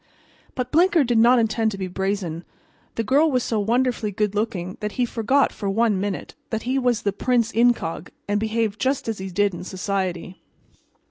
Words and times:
But 0.55 0.71
Blinker 0.71 1.03
did 1.03 1.19
not 1.19 1.37
intend 1.37 1.69
to 1.73 1.77
be 1.77 1.85
brazen; 1.85 2.43
the 2.95 3.03
girl 3.03 3.29
was 3.29 3.43
so 3.43 3.59
wonderfully 3.59 4.09
good 4.09 4.33
looking 4.33 4.77
that 4.79 4.93
he 4.93 5.05
forgot 5.05 5.53
for 5.53 5.69
one 5.69 5.99
minute 5.99 6.33
that 6.49 6.63
he 6.63 6.79
was 6.79 7.03
the 7.03 7.13
prince 7.13 7.51
incog, 7.51 8.09
and 8.27 8.39
behaved 8.39 8.79
just 8.81 9.07
as 9.07 9.19
he 9.19 9.29
did 9.29 9.53
in 9.53 9.63
society. 9.63 10.41